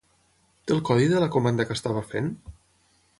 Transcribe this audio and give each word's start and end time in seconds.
Té 0.69 0.73
el 0.75 0.81
codi 0.87 1.11
de 1.11 1.21
la 1.25 1.29
comanda 1.37 1.67
que 1.71 1.77
estava 1.81 2.03
fent? 2.15 2.33